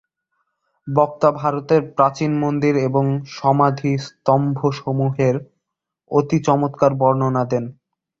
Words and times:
বক্তা 0.87 1.33
ভারতের 1.33 1.95
প্রাচীন 1.95 2.39
মন্দির 2.39 2.77
এবং 2.87 3.21
সমাধিস্তম্ভসমূহের 3.31 5.35
অতি 6.11 6.43
চমৎকার 6.43 6.95
বর্ণনা 6.95 7.45
দেন। 7.45 7.71